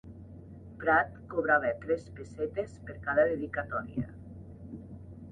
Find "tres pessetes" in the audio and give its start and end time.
1.83-2.73